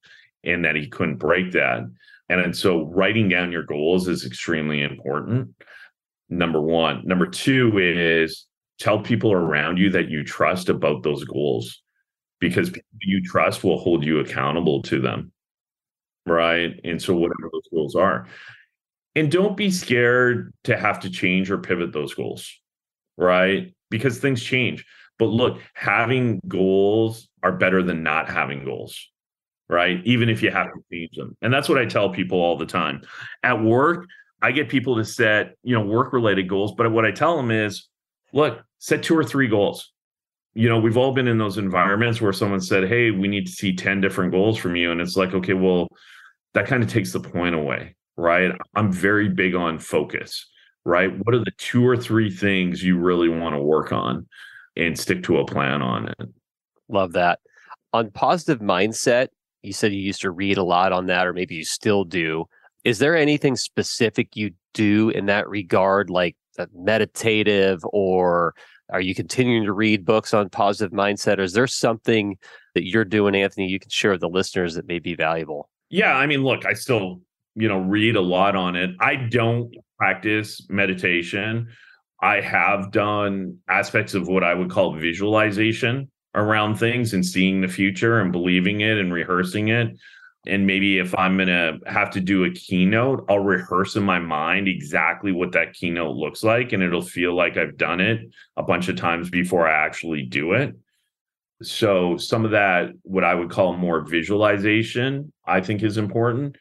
[0.44, 1.82] and that he couldn't break that.
[2.30, 5.54] And, and so writing down your goals is extremely important.
[6.30, 7.04] Number one.
[7.06, 8.46] Number two is
[8.80, 11.82] tell people around you that you trust about those goals
[12.40, 15.32] because people you trust will hold you accountable to them.
[16.26, 16.80] Right.
[16.84, 18.28] And so, whatever those goals are.
[19.16, 22.54] And don't be scared to have to change or pivot those goals
[23.18, 23.74] right?
[23.90, 24.86] Because things change.
[25.20, 29.10] But look, having goals are better than not having goals,
[29.68, 30.00] right?
[30.06, 31.36] Even if you have to change them.
[31.42, 33.02] And that's what I tell people all the time.
[33.44, 34.06] At work,
[34.42, 37.50] I get people to set, you know, work related goals, but what I tell them
[37.50, 37.88] is,
[38.34, 39.92] look, set two or three goals.
[40.54, 43.52] You know, we've all been in those environments where someone said, "Hey, we need to
[43.52, 45.88] see 10 different goals from you." And it's like, "Okay, well,
[46.54, 48.52] that kind of takes the point away." Right?
[48.76, 50.48] I'm very big on focus
[50.88, 51.12] right?
[51.12, 54.26] What are the two or three things you really want to work on
[54.78, 56.30] and stick to a plan on it?
[56.88, 57.40] Love that.
[57.92, 59.28] On positive mindset,
[59.64, 62.46] you said you used to read a lot on that, or maybe you still do.
[62.86, 68.56] Is there anything specific you do in that regard, like uh, meditative or
[68.90, 71.40] are you continuing to read books on positive mindset?
[71.40, 72.38] Or is there something
[72.74, 75.70] that you're doing, Anthony, you can share with the listeners that may be valuable?
[75.90, 77.20] Yeah, I mean, look, I still,
[77.58, 78.92] you know, read a lot on it.
[79.00, 81.68] I don't practice meditation.
[82.22, 87.68] I have done aspects of what I would call visualization around things and seeing the
[87.68, 89.98] future and believing it and rehearsing it.
[90.46, 94.20] And maybe if I'm going to have to do a keynote, I'll rehearse in my
[94.20, 96.72] mind exactly what that keynote looks like.
[96.72, 98.22] And it'll feel like I've done it
[98.56, 100.76] a bunch of times before I actually do it.
[101.64, 106.56] So, some of that, what I would call more visualization, I think is important.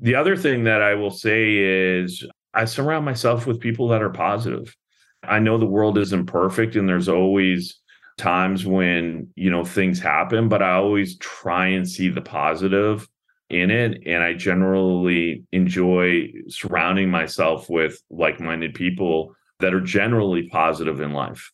[0.00, 4.10] The other thing that I will say is I surround myself with people that are
[4.10, 4.74] positive.
[5.22, 7.78] I know the world isn't perfect and there's always
[8.16, 13.08] times when, you know, things happen, but I always try and see the positive
[13.50, 21.00] in it and I generally enjoy surrounding myself with like-minded people that are generally positive
[21.00, 21.50] in life.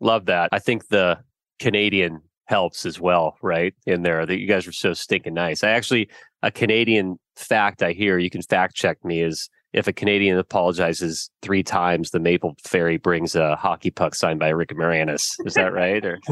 [0.00, 0.50] Love that.
[0.52, 1.18] I think the
[1.58, 3.74] Canadian helps as well, right?
[3.86, 5.64] In there that you guys are so stinking nice.
[5.64, 6.08] I actually
[6.46, 11.28] a Canadian fact I hear, you can fact check me is if a Canadian apologizes
[11.42, 15.34] three times, the Maple Fairy brings a hockey puck signed by Rick Moranis.
[15.44, 16.04] Is that right?
[16.04, 16.20] Or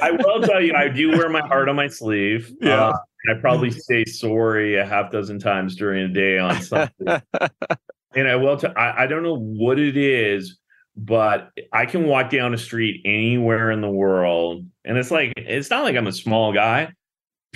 [0.00, 2.52] I will tell you, I do wear my heart on my sleeve.
[2.60, 2.90] Yeah.
[2.90, 7.06] Uh, I probably say sorry a half dozen times during a day on something.
[8.14, 10.60] and I will tell I, I don't know what it is,
[10.96, 14.64] but I can walk down a street anywhere in the world.
[14.84, 16.92] And it's like, it's not like I'm a small guy.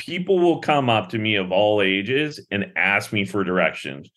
[0.01, 4.11] People will come up to me of all ages and ask me for directions.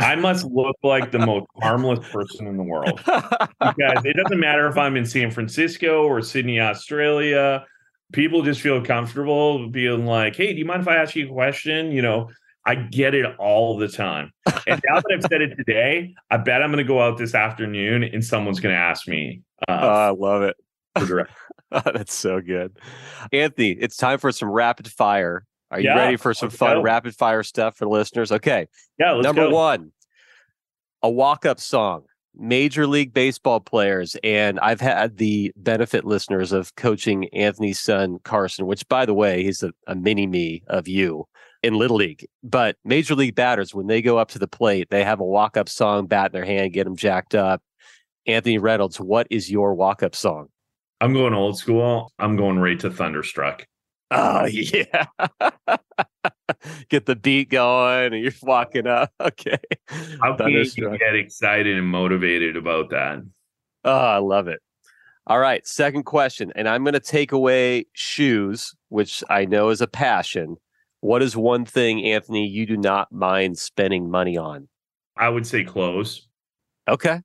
[0.00, 4.66] I must look like the most harmless person in the world because it doesn't matter
[4.66, 7.64] if I'm in San Francisco or Sydney, Australia.
[8.12, 11.32] People just feel comfortable being like, "Hey, do you mind if I ask you a
[11.32, 12.28] question?" You know,
[12.66, 14.32] I get it all the time.
[14.66, 17.36] And now that I've said it today, I bet I'm going to go out this
[17.36, 19.42] afternoon and someone's going to ask me.
[19.68, 20.56] Uh, oh, I love it.
[21.72, 22.76] oh, that's so good.
[23.32, 25.46] Anthony, it's time for some rapid fire.
[25.70, 26.82] Are you yeah, ready for some fun go.
[26.82, 28.30] rapid fire stuff for the listeners?
[28.30, 28.68] Okay.
[28.98, 29.18] Yeah.
[29.20, 29.54] Number go.
[29.54, 29.92] one,
[31.02, 32.04] a walk up song.
[32.34, 38.66] Major League Baseball players, and I've had the benefit listeners of coaching Anthony's son Carson,
[38.66, 41.26] which, by the way, he's a, a mini me of you
[41.62, 42.26] in Little League.
[42.42, 45.56] But Major League batters, when they go up to the plate, they have a walk
[45.56, 47.62] up song, bat in their hand, get them jacked up.
[48.26, 50.48] Anthony Reynolds, what is your walk up song?
[51.02, 52.12] I'm going old school.
[52.20, 53.66] I'm going right to Thunderstruck.
[54.12, 55.06] Oh yeah.
[56.88, 59.10] get the beat going and you're walking up.
[59.20, 59.58] Okay.
[60.20, 60.64] How can you
[60.98, 63.24] get excited and motivated about that?
[63.84, 64.60] Oh, I love it.
[65.26, 65.66] All right.
[65.66, 66.52] Second question.
[66.54, 70.56] And I'm going to take away shoes, which I know is a passion.
[71.00, 74.68] What is one thing, Anthony, you do not mind spending money on?
[75.16, 76.28] I would say clothes.
[76.86, 77.22] Okay.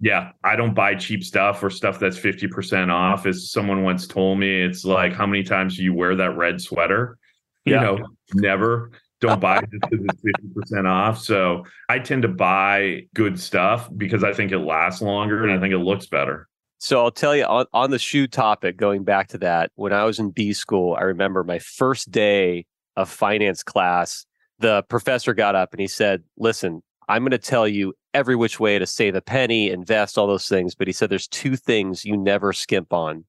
[0.00, 3.26] Yeah, I don't buy cheap stuff or stuff that's 50% off.
[3.26, 6.60] As someone once told me, it's like, how many times do you wear that red
[6.60, 7.18] sweater?
[7.64, 7.80] You yeah.
[7.80, 7.98] know,
[8.34, 8.90] never.
[9.20, 10.22] Don't buy it because it's
[10.74, 11.18] 50% off.
[11.18, 15.58] So I tend to buy good stuff because I think it lasts longer and I
[15.58, 16.48] think it looks better.
[16.78, 20.04] So I'll tell you on, on the shoe topic, going back to that, when I
[20.04, 24.26] was in B school, I remember my first day of finance class,
[24.58, 28.58] the professor got up and he said, Listen, I'm going to tell you every which
[28.58, 30.74] way to save a penny, invest, all those things.
[30.74, 33.24] But he said there's two things you never skimp on.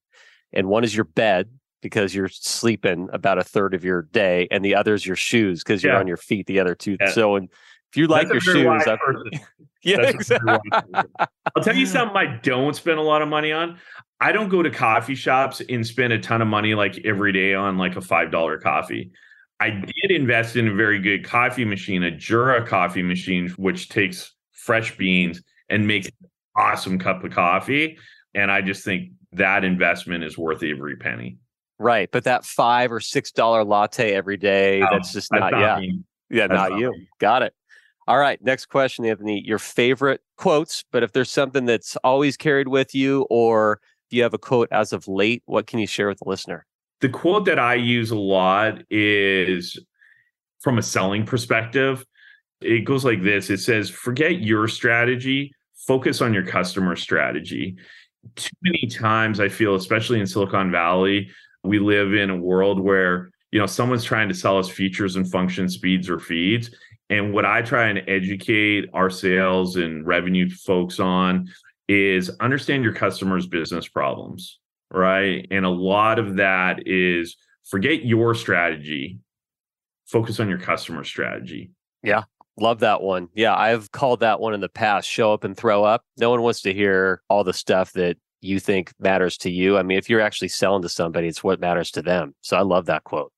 [0.52, 1.50] And one is your bed
[1.82, 5.62] because you're sleeping about a third of your day, and the other is your shoes
[5.62, 6.00] because you're yeah.
[6.00, 6.96] on your feet the other two.
[6.98, 7.10] Yeah.
[7.10, 7.48] So, and
[7.90, 9.40] if you like That's your shoes,
[9.82, 10.58] yeah, exactly.
[11.54, 13.78] I'll tell you something I don't spend a lot of money on.
[14.20, 17.54] I don't go to coffee shops and spend a ton of money like every day
[17.54, 19.12] on like a five dollar coffee.
[19.58, 24.34] I did invest in a very good coffee machine, a Jura coffee machine, which takes
[24.52, 27.98] fresh beans and makes an awesome cup of coffee.
[28.34, 31.38] And I just think that investment is worth every penny.
[31.78, 32.10] Right.
[32.10, 35.78] But that five or six dollar latte every day, no, that's just not, not yeah.
[35.78, 36.00] Me.
[36.30, 36.94] Yeah, that's not, not you.
[37.18, 37.54] Got it.
[38.06, 38.42] All right.
[38.42, 39.42] Next question, Anthony.
[39.44, 44.22] Your favorite quotes, but if there's something that's always carried with you or if you
[44.22, 46.66] have a quote as of late, what can you share with the listener?
[47.00, 49.78] The quote that I use a lot is
[50.60, 52.04] from a selling perspective.
[52.60, 55.52] It goes like this it says, forget your strategy,
[55.86, 57.76] focus on your customer strategy.
[58.34, 61.30] Too many times, I feel, especially in Silicon Valley,
[61.62, 65.30] we live in a world where you know someone's trying to sell us features and
[65.30, 66.70] function speeds or feeds
[67.10, 71.48] and what i try and educate our sales and revenue folks on
[71.88, 74.58] is understand your customers business problems
[74.90, 75.46] right?
[75.50, 79.18] And a lot of that is forget your strategy,
[80.06, 81.70] focus on your customer strategy.
[82.02, 82.24] Yeah.
[82.58, 83.28] Love that one.
[83.34, 85.06] Yeah, I've called that one in the past.
[85.08, 86.04] Show up and throw up.
[86.16, 89.76] No one wants to hear all the stuff that you think matters to you.
[89.76, 92.34] I mean, if you're actually selling to somebody, it's what matters to them.
[92.40, 93.30] So I love that quote.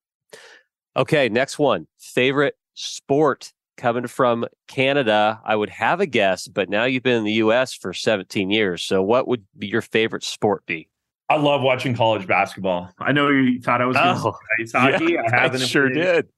[0.96, 1.88] Okay, next one.
[1.98, 5.40] Favorite sport coming from Canada.
[5.44, 8.84] I would have a guess, but now you've been in the US for 17 years.
[8.84, 10.88] So what would your favorite sport be?
[11.28, 12.90] I love watching college basketball.
[12.98, 15.12] I know you thought I was going Oh, to say hockey.
[15.12, 16.28] Yeah, I haven't I sure did.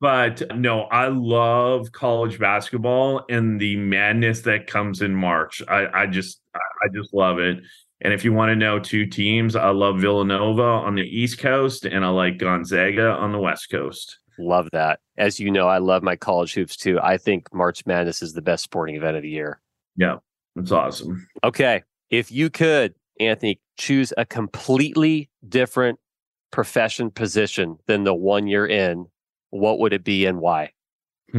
[0.00, 5.60] But no, I love college basketball and the madness that comes in March.
[5.68, 7.58] I, I just I I just love it.
[8.00, 11.84] And if you want to know two teams, I love Villanova on the East Coast
[11.84, 14.18] and I like Gonzaga on the West Coast.
[14.38, 15.00] Love that.
[15.16, 17.00] As you know, I love my college hoops too.
[17.02, 19.60] I think March Madness is the best sporting event of the year.
[19.96, 20.18] Yeah,
[20.54, 21.26] that's awesome.
[21.42, 21.82] Okay.
[22.08, 25.98] If you could, Anthony, choose a completely different
[26.50, 29.06] profession position than the one you're in,
[29.50, 30.72] what would it be and why?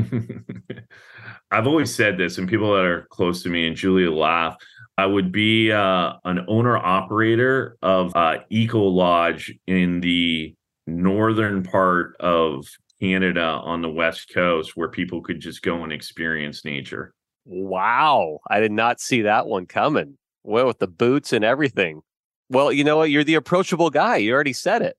[1.51, 4.55] I've always said this, and people that are close to me and Julia laugh.
[4.97, 10.53] I would be uh, an owner operator of uh, Eco Lodge in the
[10.85, 12.67] northern part of
[13.01, 17.13] Canada on the west coast, where people could just go and experience nature.
[17.45, 18.39] Wow.
[18.49, 20.18] I did not see that one coming.
[20.43, 22.01] Well, with the boots and everything.
[22.49, 23.11] Well, you know what?
[23.11, 24.17] You're the approachable guy.
[24.17, 24.97] You already said it.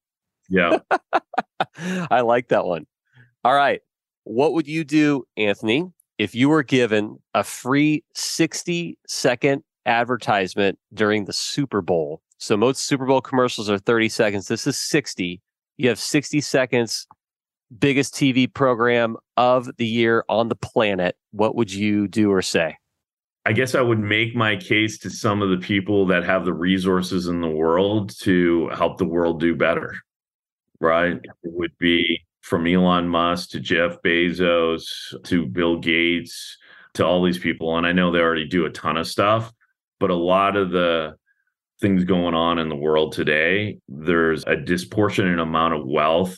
[0.49, 0.79] Yeah,
[2.11, 2.87] I like that one.
[3.45, 3.81] All right.
[4.25, 5.87] What would you do, Anthony,
[6.19, 12.21] if you were given a free 60 second advertisement during the Super Bowl?
[12.39, 14.49] So most Super Bowl commercials are 30 seconds.
[14.49, 15.41] This is 60.
[15.77, 17.07] You have 60 seconds,
[17.79, 21.17] biggest TV program of the year on the planet.
[21.33, 22.77] What would you do or say?
[23.47, 26.53] I guess I would make my case to some of the people that have the
[26.53, 29.95] resources in the world to help the world do better.
[30.81, 31.17] Right?
[31.17, 34.83] It would be from Elon Musk to Jeff Bezos
[35.25, 36.57] to Bill Gates
[36.95, 37.77] to all these people.
[37.77, 39.53] And I know they already do a ton of stuff,
[39.99, 41.15] but a lot of the
[41.81, 46.37] things going on in the world today, there's a disproportionate amount of wealth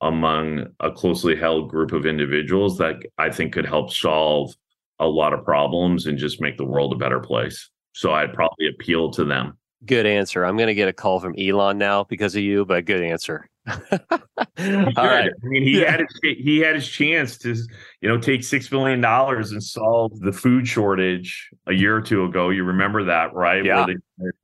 [0.00, 4.54] among a closely held group of individuals that I think could help solve
[5.00, 7.70] a lot of problems and just make the world a better place.
[7.92, 9.58] So I'd probably appeal to them.
[9.86, 10.44] Good answer.
[10.44, 13.46] I'm going to get a call from Elon now because of you, but good answer.
[13.68, 14.18] All
[14.58, 15.30] right.
[15.30, 15.90] I mean, he Yeah.
[15.90, 17.54] had his, he had his chance to,
[18.00, 22.24] you know, take six billion dollars and solve the food shortage a year or two
[22.24, 22.50] ago.
[22.50, 23.64] You remember that, right?
[23.64, 23.86] Yeah.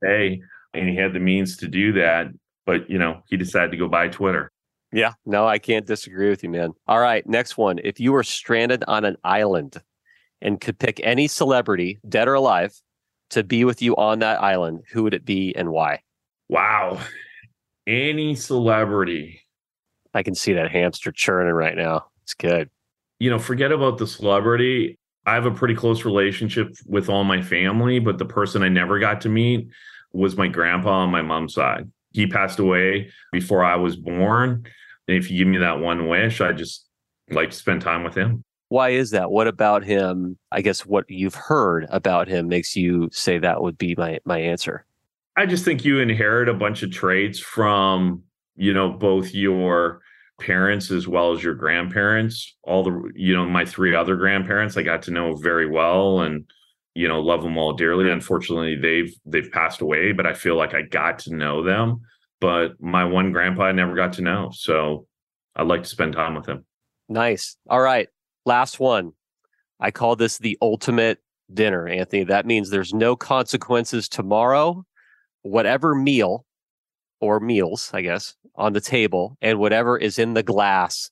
[0.03, 0.41] Pay,
[0.73, 2.27] and he had the means to do that,
[2.65, 4.51] but you know, he decided to go buy Twitter.
[4.93, 6.73] Yeah, no, I can't disagree with you, man.
[6.87, 7.79] All right, next one.
[7.83, 9.77] If you were stranded on an island
[10.41, 12.73] and could pick any celebrity, dead or alive,
[13.29, 16.01] to be with you on that island, who would it be and why?
[16.49, 16.99] Wow.
[17.87, 19.41] Any celebrity,
[20.13, 22.07] I can see that hamster churning right now.
[22.23, 22.69] It's good.
[23.19, 24.97] you know, forget about the celebrity.
[25.27, 28.97] I have a pretty close relationship with all my family, but the person I never
[28.97, 29.67] got to meet
[30.11, 31.89] was my grandpa on my mom's side.
[32.11, 34.65] He passed away before I was born.
[35.07, 36.87] And if you give me that one wish, I just
[37.29, 38.43] like to spend time with him.
[38.71, 39.31] Why is that?
[39.31, 40.37] What about him?
[40.49, 44.39] I guess what you've heard about him makes you say that would be my my
[44.39, 44.85] answer.
[45.35, 48.23] I just think you inherit a bunch of traits from,
[48.55, 49.99] you know, both your
[50.39, 52.55] parents as well as your grandparents.
[52.63, 56.49] All the, you know, my three other grandparents I got to know very well and,
[56.95, 58.09] you know, love them all dearly.
[58.09, 61.99] Unfortunately, they've they've passed away, but I feel like I got to know them.
[62.39, 64.49] But my one grandpa I never got to know.
[64.53, 65.07] So
[65.57, 66.63] I'd like to spend time with him.
[67.09, 67.57] Nice.
[67.69, 68.07] All right.
[68.45, 69.13] Last one.
[69.79, 71.19] I call this the ultimate
[71.53, 72.23] dinner, Anthony.
[72.23, 74.85] That means there's no consequences tomorrow.
[75.43, 76.45] Whatever meal
[77.19, 81.09] or meals, I guess, on the table and whatever is in the glass,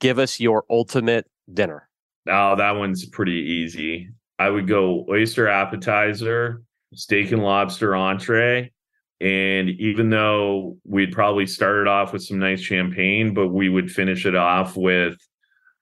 [0.00, 1.88] give us your ultimate dinner.
[2.28, 4.10] Oh, that one's pretty easy.
[4.38, 8.72] I would go oyster appetizer, steak and lobster entree.
[9.20, 14.26] And even though we'd probably started off with some nice champagne, but we would finish
[14.26, 15.16] it off with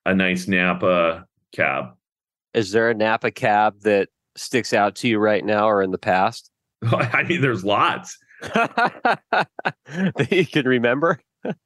[0.05, 1.95] a nice Napa cab.
[2.53, 5.97] Is there a Napa cab that sticks out to you right now or in the
[5.97, 6.51] past
[6.83, 8.17] I mean, there's lots.
[8.41, 11.19] that you can remember?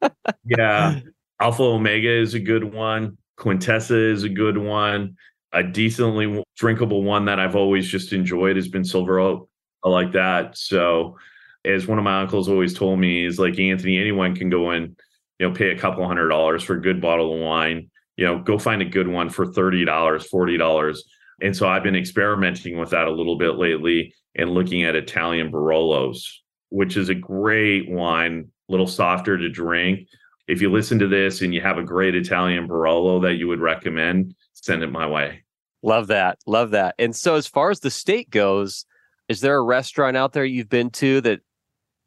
[0.45, 0.99] Yeah.
[1.39, 3.17] Alpha Omega is a good one.
[3.39, 5.15] Quintessa is a good one.
[5.53, 9.49] A decently drinkable one that I've always just enjoyed has been Silver Oak.
[9.83, 10.57] I like that.
[10.57, 11.17] So,
[11.63, 14.97] as one of my uncles always told me, is like Anthony, anyone can go in,
[15.39, 17.89] you know, pay a couple hundred dollars for a good bottle of wine.
[18.19, 21.05] You know, go find a good one for thirty dollars, forty dollars.
[21.41, 25.49] And so I've been experimenting with that a little bit lately and looking at Italian
[25.53, 26.19] Barolos,
[26.67, 30.09] which is a great wine, a little softer to drink.
[30.49, 33.59] if you listen to this and you have a great Italian Barolo that you would
[33.59, 35.43] recommend, send it my way.
[35.83, 36.39] Love that.
[36.47, 36.95] Love that.
[36.97, 38.85] And so as far as the steak goes,
[39.27, 41.41] is there a restaurant out there you've been to that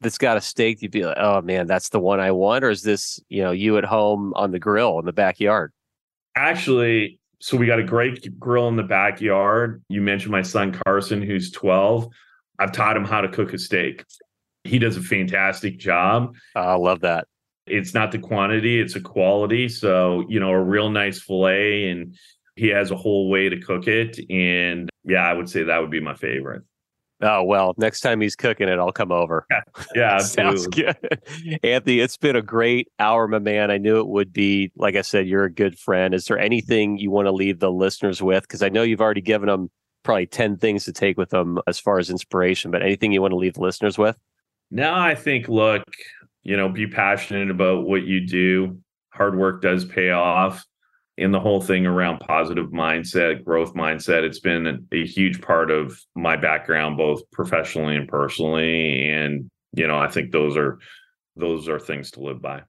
[0.01, 2.65] that's got a steak you'd be like, oh man, that's the one I want?
[2.65, 5.71] Or is this, you know, you at home on the grill in the backyard?
[6.35, 9.83] Actually, so we got a great grill in the backyard.
[9.89, 12.07] You mentioned my son Carson, who's 12.
[12.59, 14.05] I've taught him how to cook a steak.
[14.63, 16.35] He does a fantastic job.
[16.55, 17.27] I love that.
[17.65, 19.69] It's not the quantity, it's a quality.
[19.69, 22.15] So, you know, a real nice filet and
[22.55, 24.19] he has a whole way to cook it.
[24.29, 26.63] And yeah, I would say that would be my favorite.
[27.23, 29.45] Oh well, next time he's cooking it, I'll come over.
[29.49, 29.61] Yeah,
[29.95, 30.97] yeah sounds good.
[31.63, 33.71] Anthony, it's been a great hour, my man.
[33.71, 34.71] I knew it would be.
[34.75, 36.13] Like I said, you're a good friend.
[36.13, 38.43] Is there anything you want to leave the listeners with?
[38.43, 39.71] Because I know you've already given them
[40.03, 42.71] probably ten things to take with them as far as inspiration.
[42.71, 44.17] But anything you want to leave the listeners with?
[44.69, 45.83] No, I think look,
[46.43, 48.79] you know, be passionate about what you do.
[49.13, 50.65] Hard work does pay off
[51.17, 55.99] in the whole thing around positive mindset, growth mindset, it's been a, huge part of
[56.15, 59.09] my background, both professionally and personally.
[59.09, 60.79] And, you know, I think those are
[61.35, 62.61] those are things to live by.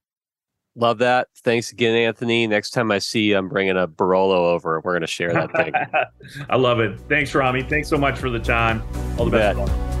[0.75, 1.29] Love that.
[1.43, 2.47] Thanks again, Anthony.
[2.47, 4.81] Next time I see you, I'm bringing a Barolo over.
[4.81, 5.73] We're going to share that thing.
[6.49, 6.99] I love it.
[7.07, 7.63] Thanks, Romy.
[7.63, 8.83] Thanks so much for the time.
[9.17, 9.94] All the best.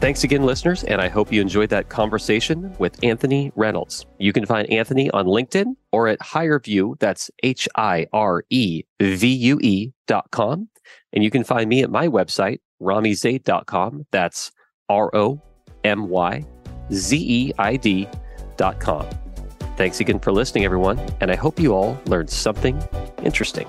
[0.00, 4.06] Thanks again, listeners, and I hope you enjoyed that conversation with Anthony Reynolds.
[4.18, 9.26] You can find Anthony on LinkedIn or at HireVue, that's H I R E V
[9.26, 10.68] U E dot com.
[11.12, 14.06] And you can find me at my website, romyzeid.com.
[14.12, 14.52] That's
[14.88, 15.42] R O
[15.82, 16.44] M Y
[16.92, 18.08] Z E I D
[18.56, 19.04] dot com.
[19.76, 22.80] Thanks again for listening, everyone, and I hope you all learned something
[23.24, 23.66] interesting.